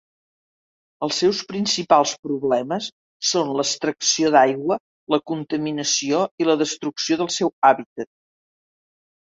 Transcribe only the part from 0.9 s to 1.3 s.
Els